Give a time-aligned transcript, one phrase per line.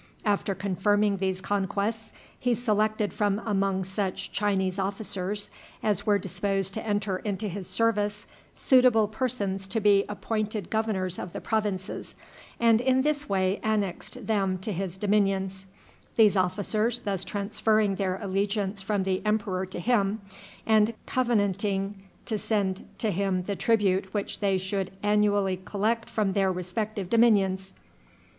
[0.25, 5.51] After confirming these conquests, he selected from among such Chinese officers
[5.83, 8.25] as were disposed to enter into his service
[8.55, 12.15] suitable persons to be appointed governors of the provinces,
[12.59, 15.67] and in this way annexed them to his dominions;
[16.15, 20.19] these officers thus transferring their allegiance from the emperor to him,
[20.65, 26.51] and covenanting to send to him the tribute which they should annually collect from their
[26.51, 27.71] respective dominions.